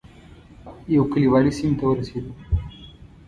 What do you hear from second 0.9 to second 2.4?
یو کلیوالي سیمې ته ورسېدو.